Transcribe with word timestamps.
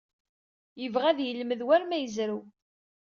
Yebɣa 0.81 1.07
ad 1.09 1.19
yelmed 1.21 1.61
war 1.67 1.81
ma 1.85 1.97
yezrew. 1.99 2.39